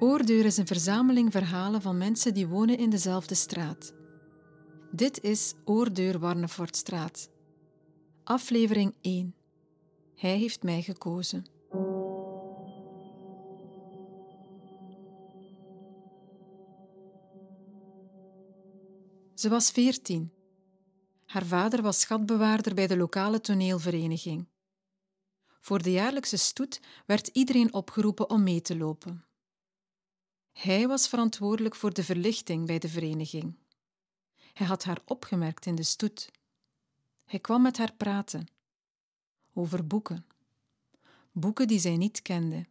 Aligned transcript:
Oordeur 0.00 0.44
is 0.44 0.56
een 0.56 0.66
verzameling 0.66 1.32
verhalen 1.32 1.82
van 1.82 1.98
mensen 1.98 2.34
die 2.34 2.46
wonen 2.46 2.78
in 2.78 2.90
dezelfde 2.90 3.34
straat. 3.34 3.92
Dit 4.90 5.22
is 5.22 5.54
Oordeur 5.64 6.18
Warnefortstraat. 6.18 7.30
Aflevering 8.24 8.94
1. 9.00 9.34
Hij 10.14 10.38
heeft 10.38 10.62
mij 10.62 10.82
gekozen. 10.82 11.44
Ze 19.34 19.48
was 19.48 19.70
veertien. 19.70 20.32
Haar 21.24 21.44
vader 21.46 21.82
was 21.82 22.00
schatbewaarder 22.00 22.74
bij 22.74 22.86
de 22.86 22.96
lokale 22.96 23.40
toneelvereniging. 23.40 24.48
Voor 25.60 25.82
de 25.82 25.90
jaarlijkse 25.90 26.36
stoet 26.36 26.80
werd 27.06 27.26
iedereen 27.26 27.72
opgeroepen 27.72 28.30
om 28.30 28.42
mee 28.42 28.60
te 28.60 28.76
lopen. 28.76 29.27
Hij 30.58 30.88
was 30.88 31.08
verantwoordelijk 31.08 31.74
voor 31.74 31.92
de 31.92 32.04
verlichting 32.04 32.66
bij 32.66 32.78
de 32.78 32.88
vereniging. 32.88 33.54
Hij 34.52 34.66
had 34.66 34.84
haar 34.84 34.98
opgemerkt 35.04 35.66
in 35.66 35.74
de 35.74 35.82
stoet. 35.82 36.30
Hij 37.24 37.38
kwam 37.38 37.62
met 37.62 37.78
haar 37.78 37.92
praten 37.96 38.46
over 39.54 39.86
boeken, 39.86 40.26
boeken 41.32 41.68
die 41.68 41.78
zij 41.78 41.96
niet 41.96 42.22
kende. 42.22 42.66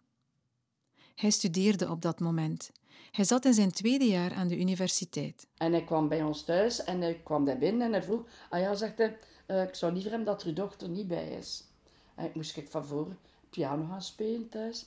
Hij 1.16 1.30
studeerde 1.30 1.90
op 1.90 2.02
dat 2.02 2.20
moment. 2.20 2.72
Hij 3.12 3.26
zat 3.26 3.46
in 3.46 3.54
zijn 3.54 3.72
tweede 3.72 4.06
jaar 4.06 4.34
aan 4.34 4.48
de 4.48 4.60
universiteit. 4.60 5.48
En 5.58 5.72
hij 5.72 5.84
kwam 5.84 6.08
bij 6.08 6.24
ons 6.24 6.44
thuis 6.44 6.84
en 6.84 7.02
hij 7.02 7.22
kwam 7.24 7.46
daar 7.46 7.58
binnen 7.58 7.88
en 7.88 7.92
hij 7.92 8.04
vroeg: 8.04 8.26
Ah 8.50 8.60
ja, 8.60 8.76
zegt 8.76 8.98
hij, 8.98 9.18
uh, 9.48 9.64
ik 9.64 9.76
zou 9.76 9.94
liever 9.94 10.10
hebben 10.10 10.28
dat 10.28 10.44
uw 10.44 10.54
dochter 10.54 10.90
niet 10.90 11.08
bij 11.08 11.30
is. 11.30 11.64
En 12.16 12.26
ik 12.26 12.36
moest 12.36 12.58
ik 12.58 12.70
van 12.70 12.86
voor 12.86 13.16
piano 13.50 13.86
gaan 13.86 14.02
spelen 14.02 14.50
thuis. 14.50 14.86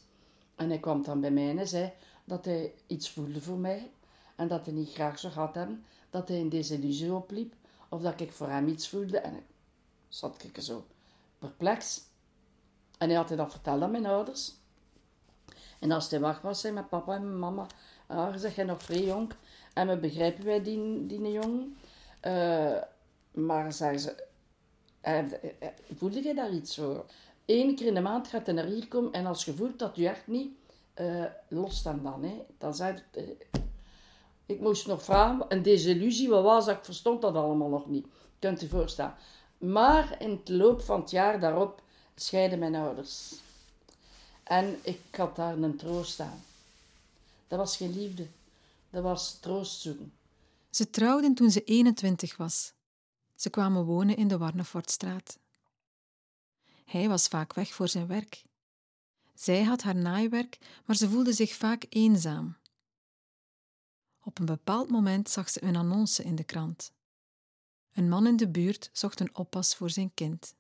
En 0.54 0.68
hij 0.68 0.78
kwam 0.78 1.02
dan 1.02 1.20
bij 1.20 1.30
mij 1.30 1.56
en 1.56 1.68
zei 1.68 1.92
dat 2.30 2.44
hij 2.44 2.74
iets 2.86 3.10
voelde 3.10 3.40
voor 3.40 3.58
mij 3.58 3.90
en 4.36 4.48
dat 4.48 4.66
hij 4.66 4.74
niet 4.74 4.92
graag 4.92 5.18
zou 5.18 5.32
gehad 5.32 5.54
hebben 5.54 5.84
dat 6.10 6.28
hij 6.28 6.38
in 6.38 6.48
deze 6.48 6.74
illusie 6.74 7.12
opliep 7.12 7.54
of 7.88 8.02
dat 8.02 8.20
ik 8.20 8.32
voor 8.32 8.48
hem 8.48 8.68
iets 8.68 8.88
voelde. 8.88 9.18
En 9.18 9.34
ik 9.36 9.44
zat 10.08 10.44
ik 10.44 10.62
zo 10.62 10.86
perplex. 11.38 12.02
En 12.98 13.08
hij 13.08 13.16
had 13.16 13.28
hij 13.28 13.36
dat 13.36 13.50
verteld 13.50 13.82
aan 13.82 13.90
mijn 13.90 14.06
ouders. 14.06 14.52
En 15.78 15.90
als 15.90 16.10
hij 16.10 16.20
wacht 16.20 16.42
was, 16.42 16.60
zei 16.60 16.72
mijn 16.72 16.88
papa 16.88 17.14
en 17.14 17.24
mijn 17.24 17.38
mama, 17.38 17.66
ah, 18.06 18.36
zeg 18.36 18.54
jij 18.54 18.64
nog 18.64 18.82
vrij 18.82 19.04
jong. 19.04 19.32
En 19.74 19.88
we 19.88 19.96
begrijpen 19.96 20.44
wij 20.44 20.62
die, 20.62 21.06
die 21.06 21.32
jongen. 21.32 21.76
Uh, 22.26 22.82
maar 23.30 23.72
zeggen 23.72 24.00
ze, 24.00 24.26
uh, 25.04 25.64
voelde 25.96 26.22
je 26.22 26.34
daar 26.34 26.52
iets 26.52 26.74
voor? 26.76 27.04
Eén 27.46 27.76
keer 27.76 27.86
in 27.86 27.94
de 27.94 28.00
maand 28.00 28.28
gaat 28.28 28.46
hij 28.46 28.54
naar 28.54 28.64
hier 28.64 28.88
komen 28.88 29.12
en 29.12 29.26
als 29.26 29.44
je 29.44 29.54
voelt 29.54 29.78
dat 29.78 29.96
je 29.96 30.08
echt 30.08 30.26
niet, 30.26 30.52
uh, 31.00 31.24
los 31.48 31.82
dan 31.82 32.02
dan. 32.02 32.22
Hè. 32.22 32.42
Dan 32.58 32.74
zei 32.74 33.02
het, 33.12 33.28
ik 34.46 34.60
moest 34.60 34.86
nog 34.86 35.02
vragen, 35.02 35.44
een 35.48 35.62
desillusie, 35.62 36.28
wat 36.28 36.42
was 36.42 36.66
dat? 36.66 36.76
Ik 36.76 36.84
verstond 36.84 37.22
dat 37.22 37.34
allemaal 37.34 37.68
nog 37.68 37.86
niet. 37.86 38.06
Kunt 38.38 38.62
u 38.62 38.68
voorstellen. 38.68 39.14
Maar 39.58 40.16
in 40.18 40.30
het 40.30 40.48
loop 40.48 40.82
van 40.82 41.00
het 41.00 41.10
jaar 41.10 41.40
daarop 41.40 41.82
scheiden 42.14 42.58
mijn 42.58 42.74
ouders. 42.74 43.34
En 44.42 44.78
ik 44.82 45.00
had 45.10 45.36
daar 45.36 45.58
een 45.58 45.76
troost 45.76 46.20
aan. 46.20 46.42
Dat 47.48 47.58
was 47.58 47.76
geen 47.76 47.92
liefde, 47.92 48.26
dat 48.90 49.02
was 49.02 49.38
troost 49.40 49.80
zoeken. 49.80 50.12
Ze 50.70 50.90
trouwden 50.90 51.34
toen 51.34 51.50
ze 51.50 51.64
21 51.64 52.36
was. 52.36 52.72
Ze 53.34 53.50
kwamen 53.50 53.84
wonen 53.84 54.16
in 54.16 54.28
de 54.28 54.38
Warnefortstraat. 54.38 55.38
Hij 56.84 57.08
was 57.08 57.28
vaak 57.28 57.54
weg 57.54 57.72
voor 57.72 57.88
zijn 57.88 58.06
werk. 58.06 58.42
Zij 59.40 59.62
had 59.62 59.82
haar 59.82 59.96
naaiwerk, 59.96 60.58
maar 60.84 60.96
ze 60.96 61.08
voelde 61.08 61.32
zich 61.32 61.52
vaak 61.52 61.86
eenzaam. 61.88 62.56
Op 64.24 64.38
een 64.38 64.46
bepaald 64.46 64.90
moment 64.90 65.30
zag 65.30 65.50
ze 65.50 65.62
een 65.62 65.76
annonce 65.76 66.22
in 66.22 66.36
de 66.36 66.44
krant. 66.44 66.92
Een 67.94 68.08
man 68.08 68.26
in 68.26 68.36
de 68.36 68.48
buurt 68.48 68.90
zocht 68.92 69.20
een 69.20 69.36
oppas 69.36 69.74
voor 69.74 69.90
zijn 69.90 70.10
kind. 70.14 70.54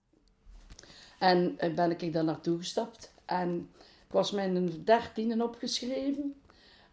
En 1.18 1.58
eh, 1.58 1.74
ben 1.74 1.90
ik 1.90 2.12
daar 2.12 2.24
naartoe 2.24 2.58
gestapt. 2.58 3.12
En 3.24 3.70
ik 4.06 4.12
was 4.12 4.30
mijn 4.30 4.84
dertienen 4.84 5.42
opgeschreven. 5.42 6.40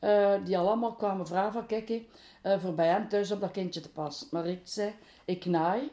Uh, 0.01 0.45
die 0.45 0.57
allemaal 0.57 0.95
kwamen 0.95 1.27
vragen 1.27 1.53
van, 1.53 1.65
kijk, 1.65 1.89
uh, 1.89 2.59
voor 2.59 2.73
bij 2.73 2.87
hem 2.87 3.09
thuis 3.09 3.31
op 3.31 3.39
dat 3.39 3.51
kindje 3.51 3.81
te 3.81 3.89
passen. 3.89 4.27
Maar 4.31 4.47
ik 4.47 4.61
zei, 4.63 4.93
ik 5.25 5.45
naai. 5.45 5.91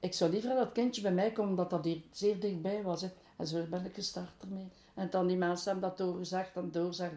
Ik 0.00 0.14
zou 0.14 0.30
liever 0.30 0.54
dat 0.54 0.72
kindje 0.72 1.02
bij 1.02 1.12
mij 1.12 1.32
komen, 1.32 1.50
omdat 1.50 1.70
dat 1.70 1.84
hier 1.84 2.00
zeer 2.12 2.40
dichtbij 2.40 2.82
was. 2.82 3.04
En 3.40 3.46
zo 3.46 3.66
ben 3.66 3.84
ik 3.84 3.94
gestart 3.94 4.42
ermee. 4.42 4.68
En 4.94 5.10
dan 5.10 5.26
die 5.26 5.36
mensen 5.36 5.72
hebben 5.72 5.88
dat 5.88 5.98
doorgezegd 5.98 6.56
en 6.56 6.70
doorgezegd. 6.70 7.14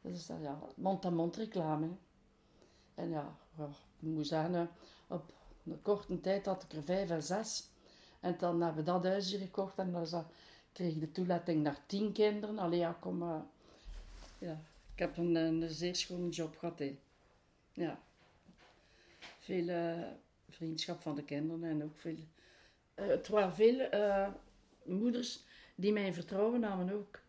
Dus 0.00 0.26
dat 0.26 0.36
ja, 0.40 0.58
mond-aan-mond 0.74 1.36
reclame. 1.36 1.88
En 2.94 3.10
ja, 3.10 3.36
ik 3.98 4.08
moet 4.08 4.26
zeggen, 4.26 4.70
op 5.06 5.32
een 5.64 5.82
korte 5.82 6.20
tijd 6.20 6.46
had 6.46 6.62
ik 6.62 6.72
er 6.72 6.82
vijf 6.82 7.10
en 7.10 7.22
zes. 7.22 7.68
En 8.20 8.36
dan 8.38 8.60
hebben 8.60 8.84
we 8.84 8.90
dat 8.90 9.04
huisje 9.04 9.38
gekocht 9.38 9.78
en 9.78 9.92
dan 9.92 10.26
kreeg 10.72 10.94
ik 10.94 11.00
de 11.00 11.12
toelating 11.12 11.62
naar 11.62 11.80
tien 11.86 12.12
kinderen. 12.12 12.58
Allee, 12.58 12.78
ja, 12.78 12.96
kom, 13.00 13.22
uh, 13.22 13.36
ja. 14.38 14.60
ik 14.92 14.98
heb 14.98 15.16
een, 15.16 15.34
een 15.34 15.70
zeer 15.70 15.96
schone 15.96 16.28
job 16.28 16.56
gehad. 16.56 16.78
Hè. 16.78 16.98
Ja. 17.72 18.00
Veel 19.38 19.68
uh, 19.68 20.06
vriendschap 20.48 21.00
van 21.00 21.14
de 21.14 21.24
kinderen 21.24 21.64
en 21.64 21.84
ook 21.84 21.96
veel... 21.96 22.18
Uh, 22.94 23.06
het 23.06 23.28
waren 23.28 23.52
veel 23.52 23.88
moeders 24.88 25.44
die 25.74 25.92
mij 25.92 26.12
vertrouwen 26.12 26.60
namen 26.60 26.92
ook. 26.92 27.20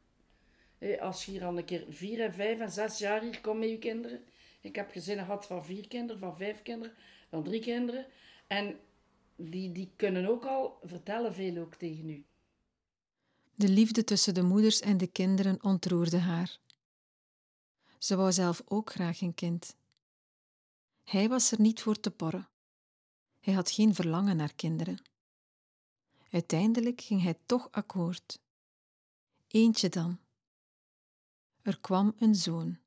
als 0.99 1.25
je 1.25 1.31
hier 1.31 1.45
al 1.45 1.57
een 1.57 1.65
keer 1.65 1.85
vier 1.89 2.21
en 2.21 2.33
vijf 2.33 2.59
en 2.59 2.71
zes 2.71 2.97
jaar 2.97 3.21
hier 3.21 3.41
komt 3.41 3.59
met 3.59 3.69
je 3.69 3.77
kinderen. 3.77 4.23
Ik 4.61 4.75
heb 4.75 4.91
gezinnen 4.91 5.25
gehad 5.25 5.45
van 5.45 5.65
vier 5.65 5.87
kinderen, 5.87 6.19
van 6.19 6.37
vijf 6.37 6.61
kinderen, 6.61 6.95
van 7.29 7.43
drie 7.43 7.61
kinderen. 7.61 8.05
En 8.47 8.79
die, 9.35 9.71
die 9.71 9.91
kunnen 9.95 10.25
ook 10.25 10.45
al 10.45 10.79
vertellen 10.83 11.33
veel 11.33 11.57
ook 11.57 11.75
tegen 11.75 12.09
u. 12.09 12.25
De 13.55 13.69
liefde 13.69 14.03
tussen 14.03 14.33
de 14.33 14.41
moeders 14.41 14.79
en 14.79 14.97
de 14.97 15.07
kinderen 15.07 15.63
ontroerde 15.63 16.17
haar. 16.17 16.59
Ze 17.97 18.15
wou 18.15 18.31
zelf 18.31 18.61
ook 18.65 18.89
graag 18.89 19.21
een 19.21 19.33
kind. 19.33 19.75
Hij 21.03 21.29
was 21.29 21.51
er 21.51 21.61
niet 21.61 21.81
voor 21.81 21.99
te 21.99 22.11
porren. 22.11 22.47
Hij 23.39 23.53
had 23.53 23.71
geen 23.71 23.95
verlangen 23.95 24.37
naar 24.37 24.53
kinderen. 24.55 25.01
Uiteindelijk 26.31 27.01
ging 27.01 27.21
hij 27.21 27.39
toch 27.45 27.71
akkoord. 27.71 28.39
Eentje 29.47 29.89
dan. 29.89 30.19
Er 31.61 31.79
kwam 31.79 32.15
een 32.19 32.35
zoon. 32.35 32.77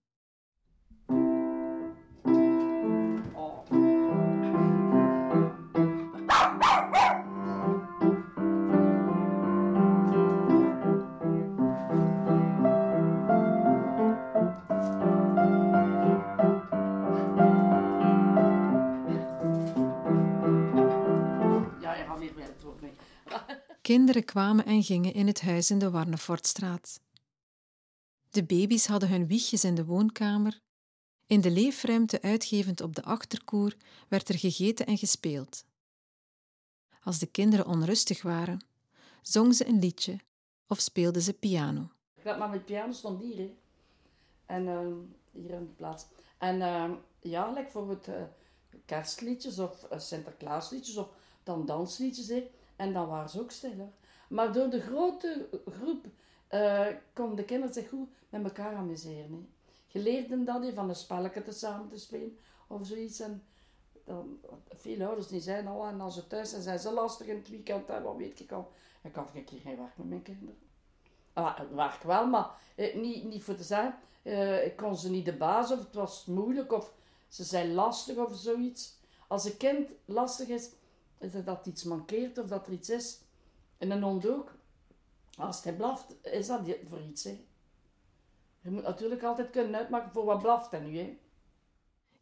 Kinderen 23.90 24.24
kwamen 24.24 24.64
en 24.64 24.82
gingen 24.82 25.14
in 25.14 25.26
het 25.26 25.40
huis 25.40 25.70
in 25.70 25.78
de 25.78 25.90
Warnefortstraat. 25.90 27.00
De 28.30 28.44
baby's 28.44 28.86
hadden 28.86 29.08
hun 29.08 29.26
wiegjes 29.26 29.64
in 29.64 29.74
de 29.74 29.84
woonkamer. 29.84 30.60
In 31.26 31.40
de 31.40 31.50
leefruimte 31.50 32.22
uitgevend 32.22 32.80
op 32.80 32.94
de 32.94 33.02
achterkoer 33.02 33.76
werd 34.08 34.28
er 34.28 34.38
gegeten 34.38 34.86
en 34.86 34.98
gespeeld. 34.98 35.64
Als 37.02 37.18
de 37.18 37.26
kinderen 37.26 37.66
onrustig 37.66 38.22
waren, 38.22 38.64
zong 39.22 39.54
ze 39.54 39.68
een 39.68 39.78
liedje 39.78 40.18
of 40.66 40.80
speelden 40.80 41.22
ze 41.22 41.32
piano. 41.32 41.90
Ik 42.14 42.24
maar 42.24 42.50
met 42.50 42.64
piano 42.64 42.92
stond 42.92 43.22
hier. 43.22 43.50
En 44.46 44.66
uh, 44.66 44.80
hier 45.32 45.50
in 45.50 45.64
de 45.64 45.74
plaats. 45.76 46.06
En 46.38 46.56
uh, 46.56 46.90
ja, 47.20 47.48
like 47.48 47.62
bijvoorbeeld 47.62 48.08
uh, 48.08 48.14
kerstliedjes 48.84 49.58
of 49.58 49.86
uh, 49.92 49.98
Sinterklaasliedjes 49.98 50.96
of 50.96 51.08
dan 51.42 51.66
dansliedjes, 51.66 52.28
hè. 52.28 52.50
En 52.80 52.92
dan 52.92 53.08
waren 53.08 53.28
ze 53.28 53.40
ook 53.40 53.50
stiller. 53.50 53.88
Maar 54.28 54.52
door 54.52 54.70
de 54.70 54.80
grote 54.80 55.48
groep 55.70 56.06
uh, 56.50 56.86
konden 57.12 57.36
de 57.36 57.44
kinderen 57.44 57.74
zich 57.74 57.88
goed 57.88 58.08
met 58.28 58.44
elkaar 58.44 58.74
amuseren. 58.74 59.32
Hè. 59.32 59.48
Je 59.86 59.98
leerde 59.98 60.44
dat 60.44 60.72
van 60.74 60.88
een 60.88 60.94
spelletje 60.94 61.42
te 61.42 61.52
samen 61.52 61.88
te 61.88 61.98
spelen 61.98 62.38
of 62.66 62.86
zoiets. 62.86 63.20
En 63.20 63.42
dan, 64.04 64.38
veel 64.68 65.06
ouders 65.06 65.26
die 65.26 65.40
zijn 65.40 65.66
al, 65.66 65.86
en 65.86 66.00
als 66.00 66.14
ze 66.14 66.26
thuis 66.26 66.50
zijn, 66.50 66.62
zijn 66.62 66.78
ze 66.78 66.92
lastig 66.92 67.26
in 67.26 67.36
het 67.36 67.48
weekend. 67.48 67.88
En 67.88 68.02
wat 68.02 68.16
weet 68.16 68.40
ik 68.40 68.52
al. 68.52 68.72
Ik 69.02 69.14
had 69.14 69.30
een 69.34 69.44
keer 69.44 69.60
geen 69.60 69.76
werk 69.76 69.96
met 69.96 70.08
mijn 70.08 70.22
kinderen. 70.22 70.58
Ah, 71.32 71.60
werk 71.74 72.02
wel, 72.02 72.26
maar 72.26 72.50
eh, 72.74 72.94
niet, 72.94 73.24
niet 73.24 73.42
voor 73.42 73.54
te 73.54 73.62
zeggen. 73.62 73.94
Uh, 74.22 74.64
ik 74.64 74.76
kon 74.76 74.96
ze 74.96 75.10
niet 75.10 75.24
de 75.24 75.36
baas 75.36 75.72
of 75.72 75.78
het 75.78 75.94
was 75.94 76.24
moeilijk 76.24 76.72
of 76.72 76.92
ze 77.28 77.44
zijn 77.44 77.72
lastig 77.72 78.16
of 78.16 78.34
zoiets. 78.34 78.98
Als 79.28 79.44
een 79.44 79.56
kind 79.56 79.90
lastig 80.04 80.48
is, 80.48 80.70
is 81.20 81.34
er 81.34 81.44
dat 81.44 81.66
iets 81.66 81.84
mankeert 81.84 82.38
of 82.38 82.46
dat 82.46 82.66
er 82.66 82.72
iets 82.72 82.90
is. 82.90 83.18
En 83.78 83.90
een 83.90 84.02
hond 84.02 84.28
ook. 84.28 84.54
Als 85.36 85.62
hij 85.62 85.74
blaft, 85.74 86.14
is 86.22 86.46
dat 86.46 86.60
voor 86.88 87.00
iets. 87.00 87.24
Hè. 87.24 87.44
Je 88.60 88.70
moet 88.70 88.82
natuurlijk 88.82 89.22
altijd 89.22 89.50
kunnen 89.50 89.74
uitmaken 89.74 90.12
voor 90.12 90.24
wat 90.24 90.42
blaft 90.42 90.72
en 90.72 90.84
nu, 90.84 90.98
hè. 90.98 91.18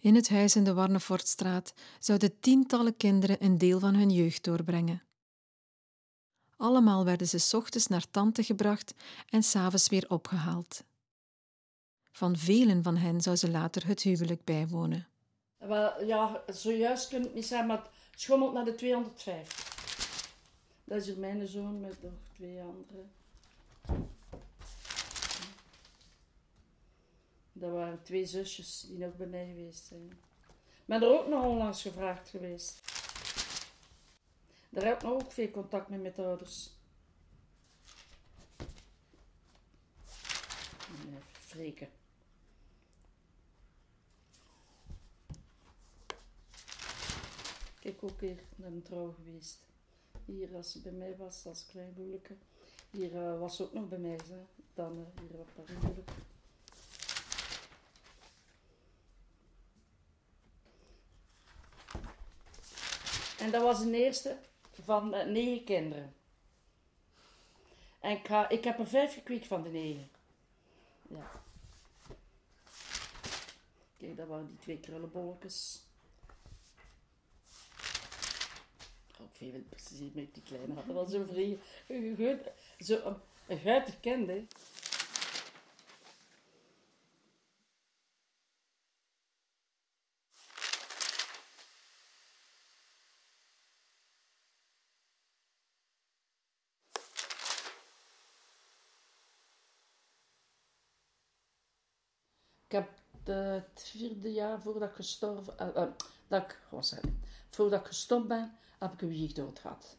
In 0.00 0.14
het 0.14 0.28
huis 0.28 0.56
in 0.56 0.64
de 0.64 0.74
Warnefortstraat 0.74 1.74
zouden 1.98 2.40
tientallen 2.40 2.96
kinderen 2.96 3.44
een 3.44 3.58
deel 3.58 3.78
van 3.78 3.94
hun 3.94 4.10
jeugd 4.10 4.44
doorbrengen. 4.44 5.02
Allemaal 6.56 7.04
werden 7.04 7.28
ze 7.28 7.38
's 7.38 7.54
ochtends 7.54 7.86
naar 7.86 8.10
tante 8.10 8.42
gebracht 8.42 8.94
en 9.28 9.42
s'avonds 9.42 9.88
weer 9.88 10.04
opgehaald. 10.08 10.84
Van 12.10 12.36
velen 12.36 12.82
van 12.82 12.96
hen 12.96 13.20
zou 13.20 13.36
ze 13.36 13.50
later 13.50 13.86
het 13.86 14.02
huwelijk 14.02 14.44
bijwonen. 14.44 15.08
Wel, 15.56 16.04
ja, 16.04 16.42
zojuist 16.46 17.08
kun 17.08 17.24
ik 17.24 17.34
niet 17.34 17.46
zeggen, 17.46 17.68
maar 17.68 17.78
het 17.78 17.90
schommelt 18.20 18.52
naar 18.52 18.64
de 18.64 18.74
205. 18.74 20.26
Dat 20.84 21.00
is 21.00 21.06
hier 21.06 21.18
mijn 21.18 21.46
zoon 21.46 21.80
met 21.80 22.02
nog 22.02 22.12
twee 22.34 22.60
anderen. 22.60 23.10
Dat 27.52 27.70
waren 27.70 28.02
twee 28.02 28.26
zusjes 28.26 28.80
die 28.80 28.98
nog 28.98 29.16
bij 29.16 29.26
mij 29.26 29.46
geweest 29.46 29.84
zijn. 29.84 30.18
Ben 30.84 31.02
er 31.02 31.20
ook 31.20 31.28
nog 31.28 31.44
onlangs 31.44 31.82
gevraagd 31.82 32.28
geweest. 32.28 32.80
Daar 34.68 34.84
heb 34.84 34.96
ik 34.96 35.02
nog 35.02 35.12
ook 35.12 35.32
veel 35.32 35.50
contact 35.50 35.88
mee 35.88 35.98
met 35.98 36.16
de 36.16 36.24
ouders. 36.24 36.70
Even 40.90 41.22
freken. 41.30 41.88
Kijk 47.88 48.02
ook 48.02 48.20
hier 48.20 48.42
naar 48.56 48.82
trouw 48.82 49.12
geweest. 49.12 49.58
Hier, 50.24 50.54
als 50.54 50.72
ze 50.72 50.80
bij 50.80 50.92
mij 50.92 51.16
was, 51.16 51.46
als 51.46 51.66
klein. 51.66 52.20
Hier 52.90 53.16
eh, 53.16 53.38
was 53.38 53.56
ze 53.56 53.62
ook 53.62 53.72
nog 53.72 53.88
bij 53.88 53.98
mij, 53.98 54.18
hè. 54.28 54.44
Dan 54.74 55.06
hier 55.20 55.38
haar 55.56 55.66
huwelijk. 55.66 56.10
En 63.38 63.50
dat 63.50 63.62
was 63.62 63.82
de 63.82 63.96
eerste 63.96 64.38
van 64.84 65.14
eh, 65.14 65.26
negen 65.26 65.64
kinderen. 65.64 66.14
En 68.00 68.10
ik, 68.10 68.26
ga, 68.26 68.48
ik 68.48 68.64
heb 68.64 68.78
er 68.78 68.86
vijf 68.86 69.14
gekweekt 69.14 69.46
van 69.46 69.62
de 69.62 69.70
negen. 69.70 70.10
Ja. 71.08 71.30
Kijk, 73.96 74.16
dat 74.16 74.28
waren 74.28 74.46
die 74.46 74.56
twee 74.56 74.80
krullenbolletjes. 74.80 75.86
Ook 79.40 79.50
veel 79.50 79.62
precies 79.68 80.12
met 80.12 80.34
die 80.34 80.42
kleine 80.42 80.74
hadden 80.74 80.94
wel 80.94 81.06
zo 81.06 81.24
vrij. 81.24 81.58
Zo 82.78 83.16
een 83.46 83.58
guitig 83.58 84.00
hè. 84.28 84.46
Ik 102.66 102.74
heb 102.74 102.88
de, 103.24 103.32
het 103.32 103.88
vierde 103.88 104.32
jaar 104.32 104.60
voordat 104.60 104.88
ik 104.88 104.94
gestorven... 104.94 105.58
eh, 105.58 105.82
eh, 105.82 105.88
dat 106.28 106.42
ik, 106.42 106.58
voordat 107.48 107.80
ik 107.80 107.86
gestopt 107.86 108.28
ben, 108.28 108.52
heb 108.78 108.92
ik 108.92 109.02
een 109.02 109.08
wiegdood 109.08 109.58
gehad. 109.58 109.96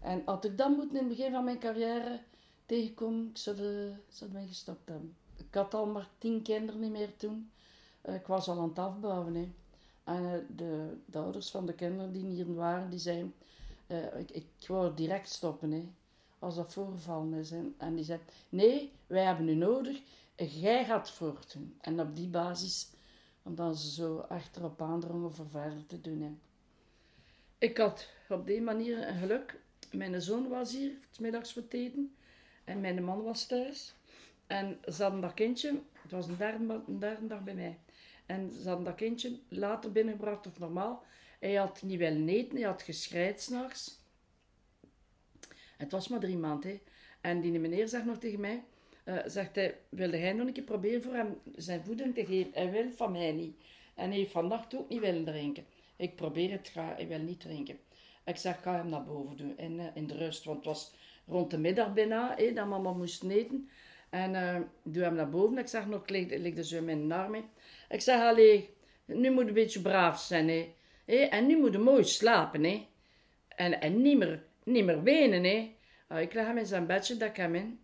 En 0.00 0.26
als 0.26 0.44
ik 0.44 0.58
dan 0.58 0.72
moet 0.72 0.90
in 0.90 0.96
het 0.96 1.08
begin 1.08 1.32
van 1.32 1.44
mijn 1.44 1.58
carrière 1.58 2.20
tegenkomen, 2.66 3.28
ik 3.30 3.36
zou, 3.36 3.56
de, 3.56 3.92
zou 4.08 4.30
mij 4.32 4.46
gestopt 4.46 4.88
hebben. 4.88 5.16
Ik 5.36 5.54
had 5.54 5.74
al 5.74 5.86
maar 5.86 6.08
tien 6.18 6.42
kinderen 6.42 6.80
niet 6.80 6.90
meer 6.90 7.16
toen. 7.16 7.50
Eh, 8.00 8.14
ik 8.14 8.26
was 8.26 8.48
al 8.48 8.58
aan 8.58 8.68
het 8.68 8.78
afbouwen. 8.78 9.34
Hè. 9.34 9.52
En 10.04 10.34
eh, 10.34 10.38
de, 10.56 10.96
de 11.06 11.18
ouders 11.18 11.50
van 11.50 11.66
de 11.66 11.74
kinderen 11.74 12.12
die 12.12 12.24
hier 12.24 12.54
waren, 12.54 12.90
die 12.90 12.98
zeiden... 12.98 13.34
eh, 13.86 14.18
ik, 14.18 14.30
ik 14.30 14.46
wou 14.66 14.94
direct 14.94 15.28
stoppen, 15.28 15.70
hè, 15.72 15.88
als 16.38 16.54
dat 16.54 16.72
voorgevallen 16.72 17.32
is. 17.32 17.50
Hè. 17.50 17.62
En 17.76 17.94
die 17.94 18.04
zeiden, 18.04 18.26
nee, 18.48 18.92
wij 19.06 19.24
hebben 19.24 19.48
u 19.48 19.54
nodig. 19.54 20.00
Jij 20.36 20.84
gaat 20.84 21.10
voortdoen. 21.10 21.76
En 21.80 22.00
op 22.00 22.16
die 22.16 22.28
basis, 22.28 22.90
omdat 23.42 23.78
ze 23.78 23.90
zo 23.90 24.18
achterop 24.18 24.82
aandrongen 24.82 25.34
voor 25.34 25.48
verder 25.50 25.86
te 25.86 26.00
doen. 26.00 26.20
Hè. 26.20 26.32
Ik 27.58 27.78
had 27.78 28.08
op 28.28 28.46
die 28.46 28.60
manier 28.60 29.08
een 29.08 29.18
geluk. 29.18 29.60
Mijn 29.92 30.22
zoon 30.22 30.48
was 30.48 30.72
hier, 30.72 30.92
s 31.10 31.18
middags 31.18 31.52
voor 31.52 31.62
het 31.62 31.72
eten. 31.72 32.14
En 32.64 32.80
mijn 32.80 33.04
man 33.04 33.22
was 33.22 33.46
thuis. 33.46 33.94
En 34.46 34.78
ze 34.92 35.02
hadden 35.02 35.20
dat 35.20 35.34
kindje, 35.34 35.80
het 35.92 36.10
was 36.10 36.26
een 36.26 36.36
derde, 36.36 36.82
een 36.86 37.28
dag 37.28 37.42
bij 37.42 37.54
mij. 37.54 37.78
En 38.26 38.52
ze 38.52 38.68
hadden 38.68 38.84
dat 38.84 38.94
kindje 38.94 39.38
later 39.48 39.92
binnengebracht 39.92 40.46
of 40.46 40.58
normaal. 40.58 41.04
Hij 41.40 41.54
had 41.54 41.82
niet 41.82 41.98
willen 41.98 42.28
eten, 42.28 42.56
hij 42.56 42.66
had 42.66 42.82
geschreid 42.82 43.40
s'nachts. 43.40 44.00
Het 45.76 45.90
was 45.90 46.08
maar 46.08 46.20
drie 46.20 46.36
maanden. 46.36 46.80
En 47.20 47.40
die 47.40 47.58
meneer 47.58 47.88
zegt 47.88 48.04
nog 48.04 48.18
tegen 48.18 48.40
mij, 48.40 48.64
eh, 49.04 49.16
zegt 49.26 49.54
hij, 49.56 49.78
wilde 49.88 50.16
hij 50.16 50.32
nog 50.32 50.46
een 50.46 50.52
keer 50.52 50.62
proberen 50.62 51.02
voor 51.02 51.14
hem 51.14 51.38
zijn 51.56 51.84
voeding 51.84 52.14
te 52.14 52.26
geven? 52.26 52.50
Hij 52.54 52.70
wil 52.70 52.90
van 52.90 53.12
mij 53.12 53.32
niet. 53.32 53.56
En 53.94 54.08
hij 54.08 54.18
heeft 54.18 54.30
vannacht 54.30 54.76
ook 54.76 54.88
niet 54.88 55.00
willen 55.00 55.24
drinken. 55.24 55.64
Ik 55.96 56.16
probeer 56.16 56.50
het, 56.50 56.68
ga, 56.68 56.92
hij 56.96 57.08
wil 57.08 57.18
niet 57.18 57.40
drinken. 57.40 57.78
Ik 58.24 58.36
zeg, 58.36 58.62
ga 58.62 58.76
hem 58.76 58.88
naar 58.88 59.04
boven 59.04 59.36
doen, 59.36 59.58
in, 59.58 59.80
eh, 59.80 59.86
in 59.94 60.06
de 60.06 60.16
rust. 60.16 60.44
Want 60.44 60.56
het 60.56 60.66
was 60.66 60.94
rond 61.26 61.50
de 61.50 61.58
middag 61.58 61.92
bijna, 61.92 62.34
hè, 62.36 62.52
dat 62.52 62.66
mama 62.66 62.92
moest 62.92 63.24
eten. 63.24 63.68
En 64.10 64.34
eh 64.34 64.60
doe 64.82 65.02
hem 65.02 65.14
naar 65.14 65.28
boven. 65.28 65.58
Ik 65.58 65.66
zeg 65.68 65.86
nog, 65.86 66.08
ligt 66.08 66.38
ligt 66.38 66.66
zo 66.66 66.76
in 66.76 66.84
mijn 66.84 67.12
arm. 67.12 67.34
hè. 67.34 67.42
Ik 67.88 68.00
zeg, 68.00 68.20
allee, 68.20 68.68
nu 69.04 69.30
moet 69.30 69.46
een 69.46 69.54
beetje 69.54 69.80
braaf 69.80 70.20
zijn. 70.20 70.48
Hè, 71.04 71.14
En 71.14 71.46
nu 71.46 71.58
moet 71.58 71.72
je 71.72 71.78
mooi 71.78 72.04
slapen. 72.04 72.64
Hè. 72.64 72.86
En, 73.48 73.80
en 73.80 74.02
niet, 74.02 74.18
meer, 74.18 74.42
niet 74.64 74.84
meer 74.84 75.02
wenen. 75.02 75.44
Hè. 75.44 75.74
Ah, 76.08 76.20
ik 76.20 76.32
leg 76.34 76.46
hem 76.46 76.58
in 76.58 76.66
zijn 76.66 76.86
bedje, 76.86 77.16
dat 77.16 77.28
ik 77.28 77.36
hem 77.36 77.54
in. 77.54 77.80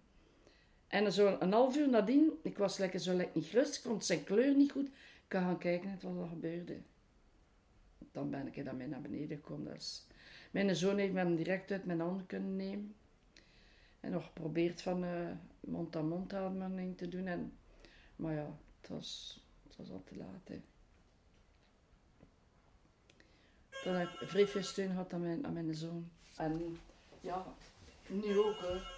En 0.88 1.12
zo 1.12 1.36
een 1.40 1.52
half 1.52 1.76
uur 1.76 1.88
nadien, 1.88 2.30
ik 2.42 2.58
was 2.58 2.78
lekker 2.78 3.00
zo 3.00 3.14
lekker 3.14 3.40
niet 3.40 3.50
rustig, 3.50 3.76
ik 3.78 3.82
vond 3.90 4.04
zijn 4.04 4.24
kleur 4.24 4.54
niet 4.54 4.72
goed. 4.72 4.86
Ik 4.86 5.34
ga 5.34 5.40
gaan 5.40 5.58
kijken 5.58 5.98
wat 6.02 6.22
er 6.22 6.28
gebeurde. 6.28 6.76
Dan 8.12 8.30
ben 8.30 8.46
ik 8.54 8.64
dan 8.64 8.76
mee 8.76 8.88
naar 8.88 9.00
beneden 9.00 9.36
gekomen. 9.36 9.74
Is- 9.74 10.06
Mijn 10.50 10.76
zoon 10.76 10.98
heeft 10.98 11.14
hem 11.14 11.36
direct 11.36 11.70
uit 11.70 11.84
mijn 11.84 12.00
handen 12.00 12.26
kunnen 12.26 12.56
nemen. 12.56 12.94
En 14.00 14.10
nog 14.10 14.24
geprobeerd 14.24 14.82
van 14.82 15.04
eh, 15.04 15.30
mond-aan-mond 15.60 16.32
ademing 16.34 16.96
te 16.96 17.08
doen. 17.08 17.26
En, 17.26 17.52
maar 18.16 18.34
ja, 18.34 18.58
het 18.80 18.88
was, 18.90 19.40
het 19.66 19.76
was 19.76 19.90
al 19.90 20.02
te 20.04 20.16
laat. 20.16 20.48
Hè. 20.48 20.60
Dan 23.84 23.94
heb 23.94 24.08
ik 24.08 24.28
vrij 24.28 24.46
veel 24.46 24.62
steun 24.62 24.88
gehad 24.90 25.12
aan 25.12 25.20
mijn, 25.20 25.46
aan 25.46 25.52
mijn 25.52 25.74
zoon. 25.74 26.10
En 26.36 26.78
ja, 27.20 27.46
nu 28.08 28.38
ook 28.38 28.54
hoor. 28.56 28.97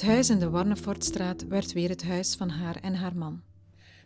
Het 0.00 0.08
huis 0.08 0.30
in 0.30 0.38
de 0.38 0.50
Warnefortstraat 0.50 1.46
werd 1.46 1.72
weer 1.72 1.88
het 1.88 2.02
huis 2.04 2.34
van 2.34 2.48
haar 2.48 2.76
en 2.76 2.94
haar 2.94 3.16
man. 3.16 3.40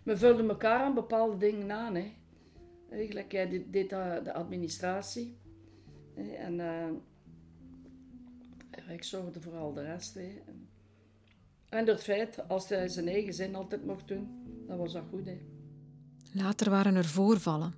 We 0.03 0.17
vulden 0.17 0.49
elkaar 0.49 0.81
aan 0.85 0.95
bepaalde 0.95 1.37
dingen 1.37 1.73
aan. 1.73 1.95
Hè. 1.95 2.13
Eigenlijk, 2.91 3.33
jij 3.33 3.49
deed, 3.49 3.73
deed 3.73 3.91
dat- 3.91 4.25
de 4.25 4.33
administratie. 4.33 5.37
Hè, 6.15 6.31
En 6.33 6.61
eh, 6.61 6.89
ik 8.95 9.05
zorgde 9.05 9.41
voor 9.41 9.57
al 9.57 9.73
de 9.73 9.83
rest. 9.83 10.15
Hè. 10.15 10.43
En 11.69 11.85
door 11.85 11.95
het 11.95 12.05
feit, 12.05 12.49
als 12.49 12.69
hij 12.69 12.89
zijn 12.89 13.09
eigen 13.09 13.35
zin 13.35 13.55
altijd 13.55 13.85
mocht 13.87 14.09
doen, 14.09 14.29
dan 14.67 14.79
was 14.79 14.93
dat 14.93 15.05
goed. 15.11 15.27
Hè. 15.27 15.39
Later 16.33 16.71
waren 16.71 16.95
er 16.95 17.05
voorvallen. 17.05 17.75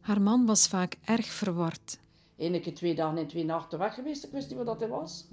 Haar 0.00 0.20
man 0.22 0.46
was 0.46 0.68
vaak 0.68 0.96
erg 1.04 1.26
verward. 1.26 1.98
Eén 2.36 2.60
keer 2.60 2.74
twee 2.74 2.94
dagen 2.94 3.18
en 3.18 3.26
twee 3.26 3.44
nachten 3.44 3.78
weg 3.78 3.94
geweest, 3.94 4.24
ik 4.24 4.30
wist 4.30 4.48
niet 4.48 4.56
wat 4.56 4.66
dat 4.66 4.80
hij 4.80 4.88
was. 4.88 5.28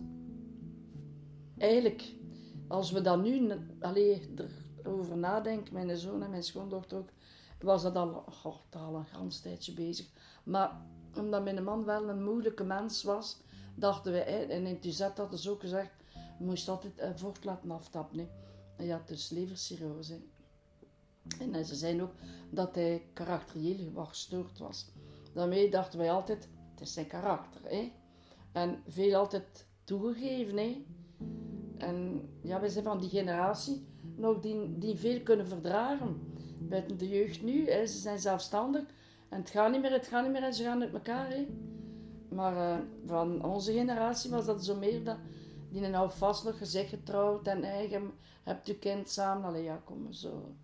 Eigenlijk, 1.61 2.13
als 2.67 2.91
we 2.91 3.01
dan 3.01 3.21
nu 3.21 3.57
allee, 3.79 4.33
erover 4.83 5.17
nadenken, 5.17 5.73
mijn 5.73 5.97
zoon 5.97 6.23
en 6.23 6.29
mijn 6.29 6.43
schoondochter 6.43 6.97
ook, 6.97 7.09
was 7.59 7.81
dat 7.81 7.95
al, 7.95 8.23
goh, 8.27 8.55
al 8.69 8.95
een 8.95 9.05
gans 9.05 9.39
tijdje 9.39 9.73
bezig. 9.73 10.07
Maar 10.43 10.81
omdat 11.17 11.43
mijn 11.43 11.63
man 11.63 11.85
wel 11.85 12.09
een 12.09 12.23
moeilijke 12.23 12.63
mens 12.63 13.03
was, 13.03 13.41
dachten 13.75 14.11
we, 14.11 14.19
en 14.19 14.65
in 14.65 14.93
hadden 15.15 15.39
ze 15.39 15.49
ook 15.49 15.59
gezegd, 15.59 15.91
moest 16.39 16.67
altijd 16.67 16.93
voort 17.15 17.43
laten 17.43 17.71
aftappen. 17.71 18.19
Hè. 18.19 18.27
En 18.77 18.85
ja, 18.85 19.01
dus 19.05 19.29
levercirrose. 19.29 20.19
En 21.39 21.65
ze 21.65 21.75
zeiden 21.75 22.03
ook 22.03 22.13
dat 22.49 22.75
hij 22.75 23.03
karakterieel 23.13 24.05
gestoord 24.05 24.59
was. 24.59 24.91
Daarmee 25.33 25.69
dachten 25.69 25.99
wij 25.99 26.11
altijd, 26.11 26.49
het 26.71 26.81
is 26.81 26.93
zijn 26.93 27.07
karakter. 27.07 27.61
Hè? 27.63 27.91
En 28.51 28.83
veel 28.87 29.15
altijd 29.15 29.65
toegegeven. 29.83 30.57
Hè? 30.57 30.85
En 31.81 32.29
ja, 32.41 32.59
wij 32.59 32.69
zijn 32.69 32.83
van 32.83 33.00
die 33.00 33.09
generatie 33.09 33.85
nog 34.15 34.39
die, 34.39 34.77
die 34.77 34.95
veel 34.95 35.21
kunnen 35.21 35.47
verdragen. 35.47 36.21
Buiten 36.59 36.97
de 36.97 37.09
jeugd 37.09 37.43
nu, 37.43 37.69
hè, 37.69 37.85
ze 37.85 37.97
zijn 37.97 38.19
zelfstandig. 38.19 38.83
En 39.29 39.39
het 39.39 39.50
gaat 39.50 39.71
niet 39.71 39.81
meer, 39.81 39.91
het 39.91 40.07
gaat 40.07 40.23
niet 40.23 40.31
meer 40.31 40.43
en 40.43 40.53
ze 40.53 40.63
gaan 40.63 40.81
uit 40.81 40.93
elkaar. 40.93 41.29
Hè. 41.29 41.47
Maar 42.29 42.55
uh, 42.55 42.77
van 43.05 43.43
onze 43.43 43.73
generatie 43.73 44.31
was 44.31 44.45
dat 44.45 44.65
zo 44.65 44.75
meer 44.75 45.03
dat 45.03 45.17
die 45.69 45.88
nou 45.88 46.09
vast 46.11 46.43
nog 46.43 46.57
gezegd 46.57 46.89
getrouwd 46.89 47.47
en 47.47 47.63
eigen, 47.63 48.11
hebt 48.43 48.69
u 48.69 48.73
kind 48.73 49.09
samen. 49.09 49.45
Allee, 49.45 49.63
ja, 49.63 49.81
kom 49.83 50.11
zo. 50.11 50.55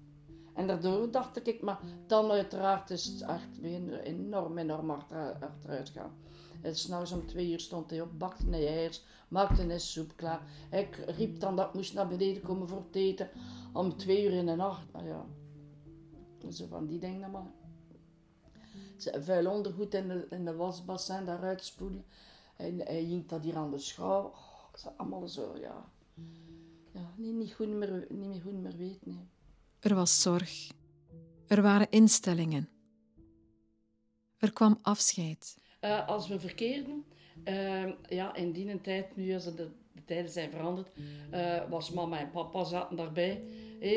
En 0.57 0.67
daardoor 0.67 1.11
dacht 1.11 1.47
ik, 1.47 1.61
maar 1.61 1.79
dan 2.07 2.31
uiteraard 2.31 2.89
is 2.89 3.05
het 3.05 3.21
echt 3.21 3.61
enorm, 4.03 4.57
enorm 4.57 4.89
achteruit 4.91 5.89
gaan. 5.89 6.11
S'nachts 6.63 7.11
om 7.11 7.25
twee 7.25 7.51
uur 7.51 7.59
stond 7.59 7.89
hij 7.89 8.01
op, 8.01 8.19
bakte 8.19 8.45
een 8.45 8.53
eiers, 8.53 9.03
maakte 9.27 9.61
een 9.61 9.79
soep 9.79 10.13
klaar. 10.15 10.41
Ik 10.71 10.95
riep 10.95 11.39
dan 11.39 11.55
dat 11.55 11.67
ik 11.67 11.73
moest 11.73 11.93
naar 11.93 12.07
beneden 12.07 12.41
komen 12.41 12.67
voor 12.67 12.83
het 12.85 12.95
eten. 12.95 13.29
Om 13.73 13.97
twee 13.97 14.25
uur 14.25 14.33
in 14.33 14.45
de 14.45 14.55
nacht. 14.55 14.93
Nou 14.93 15.05
ja, 15.07 15.25
zo 16.51 16.65
van 16.67 16.85
die 16.85 16.99
dingen 16.99 17.31
maar. 17.31 17.51
Vuil 18.97 19.51
ondergoed 19.51 19.93
in 19.93 20.07
de, 20.07 20.27
in 20.29 20.45
de 20.45 20.55
wasbassin 20.55 21.25
daaruit 21.25 21.63
spoelen. 21.63 22.05
En 22.55 22.79
hij 22.79 23.01
hing 23.01 23.27
dat 23.27 23.43
hier 23.43 23.55
aan 23.55 23.71
de 23.71 23.79
schouw. 23.79 24.23
Oh, 24.23 24.97
allemaal 24.97 25.27
zo, 25.27 25.57
ja. 25.57 25.89
Ja, 26.91 27.11
niet, 27.15 27.35
niet, 27.35 27.53
goed 27.53 27.67
meer, 27.67 28.05
niet 28.09 28.27
meer 28.27 28.41
goed 28.41 28.61
meer 28.61 28.77
weten. 28.77 29.29
Er 29.79 29.95
was 29.95 30.21
zorg. 30.21 30.71
Er 31.47 31.61
waren 31.61 31.87
instellingen. 31.89 32.69
Er 34.37 34.53
kwam 34.53 34.79
afscheid. 34.81 35.57
Uh, 35.81 36.07
als 36.07 36.27
we 36.27 36.39
verkeerden, 36.39 37.05
uh, 37.45 37.91
ja, 38.09 38.35
in 38.35 38.51
die 38.51 38.81
tijd, 38.81 39.15
nu 39.15 39.33
als 39.33 39.43
de, 39.43 39.69
de 39.93 40.03
tijden 40.05 40.31
zijn 40.31 40.51
veranderd, 40.51 40.89
uh, 41.33 41.69
was 41.69 41.91
mama 41.91 42.19
en 42.19 42.31
papa 42.31 42.63
zaten 42.63 42.95
daarbij. 42.95 43.43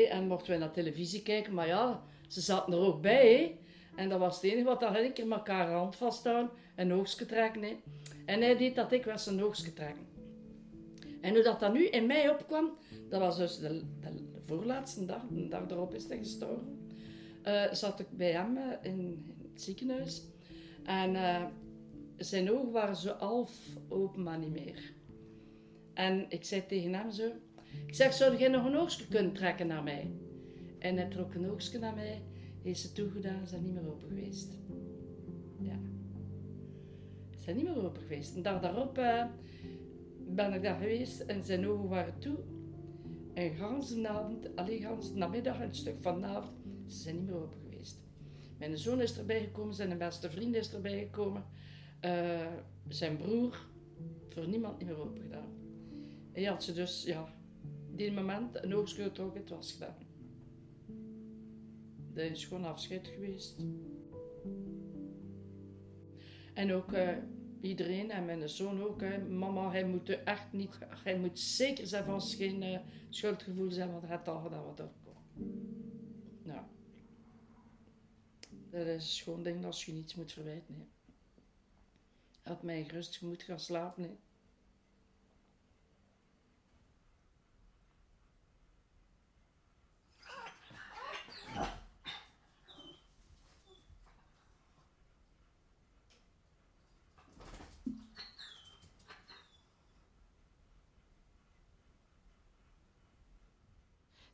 En 0.09 0.27
mochten 0.27 0.53
we 0.53 0.59
naar 0.59 0.71
televisie 0.71 1.21
kijken, 1.21 1.53
maar 1.53 1.67
ja, 1.67 2.03
ze 2.27 2.41
zaten 2.41 2.73
er 2.73 2.79
ook 2.79 3.01
bij. 3.01 3.57
En 3.95 4.09
dat 4.09 4.19
was 4.19 4.35
het 4.35 4.43
enige 4.43 4.63
wat 4.63 4.81
een 4.81 5.13
keer 5.13 5.31
elkaar 5.31 5.71
hand 5.71 5.95
vasthouden 5.95 6.51
en 6.75 6.93
oogstje 6.93 7.25
trekken. 7.25 7.63
En 8.25 8.41
hij 8.41 8.57
deed 8.57 8.75
dat 8.75 8.91
ik 8.91 9.05
was 9.05 9.23
zijn 9.23 9.43
oogstje. 9.43 9.73
En 11.21 11.33
hoe 11.33 11.43
dat 11.43 11.59
dan 11.59 11.73
nu 11.73 11.87
in 11.87 12.05
mij 12.05 12.29
opkwam, 12.29 12.71
dat 13.09 13.19
was 13.19 13.37
dus 13.37 13.59
de, 13.59 13.83
de, 13.99 14.41
voorlaatste 14.45 15.05
dag, 15.05 15.27
de 15.29 15.47
dag 15.47 15.69
erop 15.69 15.93
is 15.93 16.07
hij 16.07 16.17
gestorven, 16.17 16.89
uh, 17.47 17.73
zat 17.73 17.99
ik 17.99 18.07
bij 18.11 18.31
hem 18.31 18.57
uh, 18.57 18.63
in, 18.81 19.25
het 19.51 19.61
ziekenhuis. 19.61 20.23
En 20.83 21.13
uh, 21.13 21.45
zijn 22.17 22.51
ogen 22.51 22.71
waren 22.71 22.95
zo 22.95 23.13
half 23.13 23.51
open, 23.87 24.23
maar 24.23 24.37
niet 24.37 24.51
meer. 24.51 24.93
En 25.93 26.25
ik 26.29 26.43
zei 26.43 26.65
tegen 26.65 26.93
hem 26.93 27.11
zo, 27.11 27.31
ik 27.85 27.95
zeg, 27.95 28.13
zou 28.13 28.37
jij 28.37 28.49
nog 28.49 28.65
een 28.65 28.75
oogstje 28.75 29.07
kunnen 29.07 29.33
trekken 29.33 29.67
naar 29.67 29.83
mij? 29.83 30.11
En 30.79 30.97
hij 30.97 31.09
trok 31.09 31.33
een 31.33 31.49
oogstje 31.49 31.79
naar 31.79 31.95
mij, 31.95 32.21
heeft 32.63 32.79
ze 32.79 32.91
toegedaan, 32.91 33.47
zijn 33.47 33.63
niet 33.63 33.73
meer 33.73 33.89
open 33.89 34.07
geweest. 34.07 34.57
Ja. 35.59 35.79
Zijn 37.37 37.55
niet 37.55 37.65
meer 37.65 37.83
open 37.83 38.01
geweest. 38.01 38.35
En 38.35 38.41
dag 38.41 38.61
daarop 38.61 38.99
ben 40.35 40.53
ik 40.53 40.61
daar 40.61 40.79
geweest 40.79 41.19
en 41.19 41.43
zijn 41.43 41.67
ogen 41.67 41.89
waren 41.89 42.19
toe. 42.19 42.37
En 43.33 43.55
de 44.01 44.07
avond, 44.07 44.55
alleen 44.55 44.81
de 44.81 45.11
namiddag 45.13 45.59
en 45.59 45.67
een 45.67 45.75
stuk 45.75 45.95
van 46.01 46.21
de 46.21 46.27
avond, 46.27 46.55
ze 46.87 46.97
zijn 46.97 47.15
niet 47.15 47.25
meer 47.25 47.35
open 47.35 47.59
geweest. 47.59 48.03
Mijn 48.57 48.77
zoon 48.77 49.01
is 49.01 49.17
erbij 49.17 49.39
gekomen, 49.39 49.73
zijn 49.73 49.97
beste 49.97 50.29
vriend 50.29 50.55
is 50.55 50.73
erbij 50.73 50.99
gekomen. 50.99 51.45
Uh, 52.05 52.47
zijn 52.87 53.17
broer, 53.17 53.67
voor 54.29 54.47
niemand 54.47 54.77
niet 54.77 54.87
meer 54.87 54.99
open 54.99 55.21
gedaan. 55.21 55.49
Je 56.33 56.47
had 56.47 56.63
ze 56.63 56.73
dus, 56.73 57.03
ja, 57.03 57.33
die 57.95 58.11
moment 58.11 58.63
een 58.63 58.75
oogstje 58.75 59.03
getrokken, 59.03 59.41
het 59.41 59.49
was 59.49 59.71
gedaan. 59.71 59.95
Dat 62.13 62.23
is 62.23 62.45
gewoon 62.45 62.65
afscheid 62.65 63.07
geweest. 63.07 63.59
En 66.53 66.73
ook 66.73 66.93
uh, 66.93 67.09
iedereen 67.61 68.11
en 68.11 68.25
mijn 68.25 68.49
zoon 68.49 68.83
ook. 68.83 69.01
Hè. 69.01 69.17
Mama, 69.19 69.71
hij 69.71 69.85
moet 69.85 70.09
echt 70.23 70.51
niet, 70.51 70.77
hij 71.03 71.19
moet 71.19 71.39
zeker 71.39 71.87
zijn 71.87 72.05
van 72.05 72.21
geen 72.21 72.63
uh, 72.63 72.79
schuldgevoel 73.09 73.71
zijn, 73.71 73.91
want 73.91 74.01
hij 74.01 74.15
had 74.17 74.27
al 74.27 74.41
gedaan 74.41 74.65
wat 74.65 74.79
er 74.79 74.89
Nou, 76.43 76.61
dat 78.69 78.85
is 78.85 79.21
gewoon 79.21 79.43
ding 79.43 79.65
als 79.65 79.85
je 79.85 79.93
niets 79.93 80.15
moet 80.15 80.31
verwijten. 80.31 80.75
Hè. 80.75 80.85
Had 82.41 82.63
mij 82.63 82.83
rustig 82.83 83.21
moet 83.21 83.43
gaan 83.43 83.59
slapen. 83.59 84.17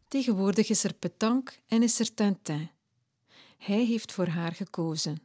Tegenwoordig 0.07 0.69
is 0.69 0.83
er 0.83 0.93
petanque 0.93 1.53
en 1.67 1.83
is 1.83 1.99
er 1.99 2.13
Tintin. 2.13 2.69
Hij 3.57 3.83
heeft 3.83 4.11
voor 4.11 4.27
haar 4.27 4.51
gekozen. 4.51 5.21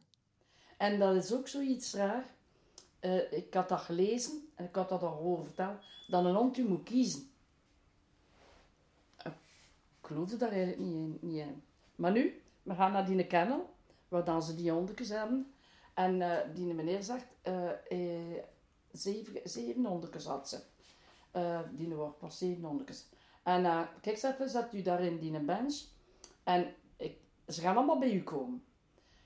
En 0.77 0.99
dat 0.99 1.25
is 1.25 1.33
ook 1.33 1.49
zoiets 1.49 1.95
raar. 1.95 2.25
Uh, 3.01 3.33
ik 3.33 3.55
had 3.55 3.69
dat 3.69 3.81
gelezen 3.81 4.49
en 4.55 4.65
ik 4.65 4.75
had 4.75 4.89
dat 4.89 5.03
al 5.03 5.13
horen 5.13 5.45
vertellen, 5.45 5.81
dat 6.09 6.25
een 6.25 6.35
hond 6.35 6.59
u 6.59 6.65
moet 6.69 6.83
kiezen. 6.83 7.31
Ik 9.25 10.09
geloofde 10.09 10.37
daar 10.37 10.51
eigenlijk 10.51 10.81
niet 10.81 10.95
in, 10.95 11.19
niet. 11.21 11.45
Maar 11.95 12.13
nu, 12.13 12.43
we 12.63 12.75
gaan 12.75 12.93
naar 12.93 13.07
die 13.07 13.27
kennel, 13.27 13.75
waar 14.09 14.25
dan 14.25 14.43
ze 14.43 14.55
die 14.55 14.71
hondjes 14.71 15.09
hebben. 15.09 15.53
En 15.95 16.21
uh, 16.21 16.39
die 16.55 16.75
meneer 16.75 17.03
zegt, 17.03 17.27
zeven, 18.93 19.41
zeven 19.45 19.85
hondjes 19.85 20.25
had 20.25 20.49
ze. 20.49 20.61
die 21.71 21.89
wordt 21.89 22.19
pas 22.19 22.39
zeven 22.39 22.65
hondjes. 22.65 23.07
En 23.43 23.65
uh, 23.65 23.83
kijk, 24.01 24.19
zet, 24.19 24.73
u 24.73 24.83
daar 24.83 25.03
in 25.03 25.19
die 25.19 25.41
bench. 25.41 25.81
En 26.43 26.75
ik, 26.97 27.17
ze 27.49 27.61
gaan 27.61 27.77
allemaal 27.77 27.99
bij 27.99 28.13
u 28.13 28.23
komen. 28.23 28.65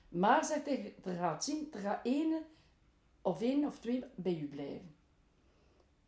Maar 0.09 0.45
zegt 0.45 0.65
hij, 0.65 0.95
er 1.03 1.15
gaat 1.15 1.43
zien, 1.43 1.67
er 1.73 1.79
gaat 1.79 2.05
één 2.05 2.45
of 3.21 3.41
één 3.41 3.65
of 3.65 3.79
twee 3.79 4.03
bij 4.15 4.37
u 4.37 4.47
blijven. 4.47 4.95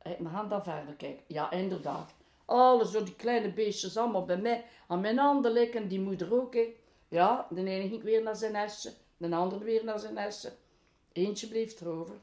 We 0.04 0.30
gaan 0.30 0.50
dan 0.50 0.64
verder 0.64 0.96
kijken. 0.96 1.24
Ja, 1.28 1.52
inderdaad. 1.52 2.14
Alle 2.46 2.88
zo 2.88 3.04
die 3.04 3.16
kleine 3.16 3.54
beestjes 3.54 3.98
allemaal 3.98 4.26
bij 4.26 4.38
mij 4.38 4.66
aan 4.88 5.02
mijn 5.02 5.18
handen 5.18 5.52
likken. 5.52 5.88
Die 5.88 6.00
moeder 6.00 6.34
ook. 6.34 6.56
Ja, 7.08 7.48
de 7.50 7.64
ene 7.64 7.90
ging 7.90 8.04
weer 8.04 8.24
naar 8.24 8.36
zijn 8.36 8.52
nestje. 8.52 8.94
De 9.18 9.36
andere 9.36 9.64
weer 9.64 9.84
naar 9.84 10.00
zijn 10.00 10.14
nestje. 10.14 10.52
Eentje 11.12 11.48
bleef 11.48 11.82
erover. 11.82 12.16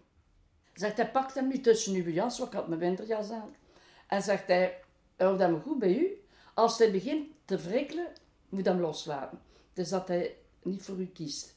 Zegt 0.74 0.96
hij, 0.96 1.10
pakt 1.10 1.34
hem 1.34 1.48
nu 1.48 1.60
tussen 1.60 1.94
uw 1.94 2.10
jas. 2.10 2.38
Want 2.38 2.52
ik 2.52 2.58
had 2.58 2.68
mijn 2.68 2.80
winterjas 2.80 3.30
aan. 3.30 3.56
En 4.06 4.22
zegt 4.22 4.46
hij, 4.46 4.80
hij 5.16 5.36
dat 5.36 5.50
me 5.50 5.60
goed 5.60 5.78
bij 5.78 5.98
u. 5.98 6.24
Als 6.54 6.78
hij 6.78 6.90
begint 6.90 7.28
te 7.44 7.56
wrikkelen, 7.56 8.12
moet 8.48 8.66
hem 8.66 8.80
loslaten. 8.80 9.40
Dus 9.72 9.88
dat 9.88 10.08
hij 10.08 10.36
niet 10.62 10.82
voor 10.82 11.00
u 11.00 11.06
kiest. 11.06 11.54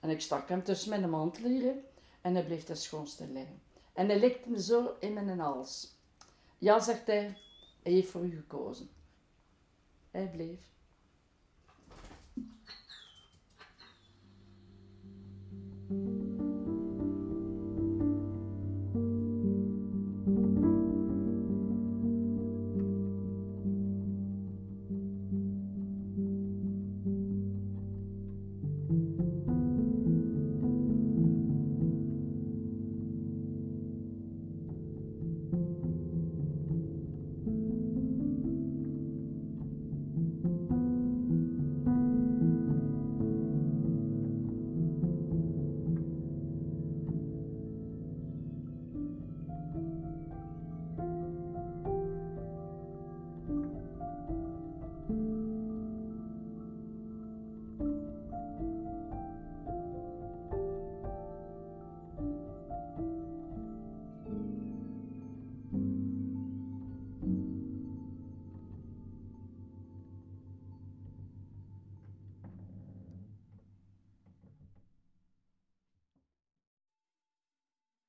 En 0.00 0.10
ik 0.10 0.20
stak 0.20 0.48
hem 0.48 0.62
tussen 0.62 0.90
mijn 0.90 1.10
mantelieren 1.10 1.84
en 2.20 2.34
hij 2.34 2.44
bleef 2.44 2.66
het 2.66 2.80
schoonste 2.80 3.26
liggen. 3.26 3.60
En 3.92 4.08
hij 4.08 4.18
likte 4.18 4.50
me 4.50 4.62
zo 4.62 4.96
in 5.00 5.12
mijn 5.12 5.38
hals. 5.38 5.94
Ja, 6.58 6.80
zegt 6.80 7.06
hij, 7.06 7.36
hij 7.82 7.92
heeft 7.92 8.10
voor 8.10 8.24
u 8.24 8.36
gekozen. 8.36 8.88
Hij 10.10 10.30
bleef. 10.30 10.60